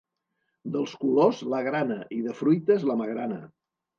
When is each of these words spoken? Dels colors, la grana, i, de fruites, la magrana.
Dels 0.75 0.93
colors, 1.01 1.41
la 1.51 1.59
grana, 1.67 1.99
i, 2.17 2.21
de 2.29 2.35
fruites, 2.39 2.89
la 2.93 2.99
magrana. 3.05 3.41